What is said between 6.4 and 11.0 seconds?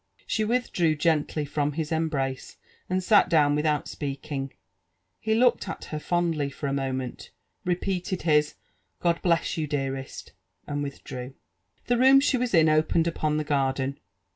for a moment, repeated his" God bless you, dearest 1" and